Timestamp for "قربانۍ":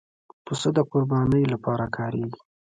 0.91-1.43